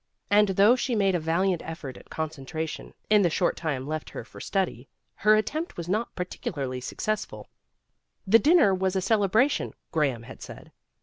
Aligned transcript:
And 0.31 0.47
though 0.47 0.75
she 0.75 0.95
made 0.95 1.13
a 1.13 1.19
valiant 1.19 1.61
effort 1.63 1.95
at 1.95 2.09
concentra 2.09 2.67
tion 2.67 2.95
in 3.11 3.21
the 3.21 3.29
short 3.29 3.55
time 3.55 3.85
left 3.85 4.09
her 4.09 4.23
for 4.23 4.39
study, 4.41 4.89
her 5.13 5.35
attempt 5.35 5.77
was 5.77 5.87
not 5.87 6.15
particularly 6.15 6.81
successful. 6.81 7.47
The 8.25 8.39
dinner 8.39 8.73
was 8.73 8.95
a 8.95 8.99
celebration, 9.01 9.75
Graham 9.91 10.23
had 10.23 10.41
said. 10.41 10.71